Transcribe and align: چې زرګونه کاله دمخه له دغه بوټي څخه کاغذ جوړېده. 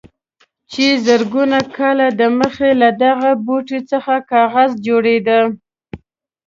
چې 0.71 0.85
زرګونه 1.05 1.59
کاله 1.77 2.07
دمخه 2.19 2.69
له 2.81 2.89
دغه 3.03 3.29
بوټي 3.45 3.79
څخه 3.91 4.13
کاغذ 4.31 4.71
جوړېده. 4.87 5.39